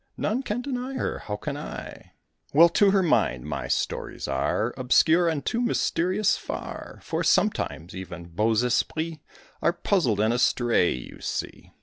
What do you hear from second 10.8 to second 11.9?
you see.